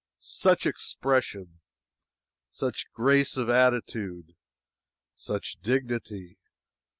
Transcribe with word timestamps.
"Such 0.17 0.65
expression!" 0.65 1.59
"Such 2.49 2.91
grace 2.91 3.37
of 3.37 3.51
attitude!" 3.51 4.35
"Such 5.13 5.57
dignity!" 5.61 6.39